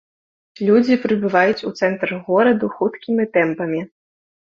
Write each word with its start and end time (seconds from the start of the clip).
Людзі 0.69 0.95
прыбываюць 1.03 1.65
у 1.71 1.73
цэнтр 1.83 2.17
гораду 2.25 2.73
хуткімі 2.81 3.33
тэмпамі. 3.41 3.89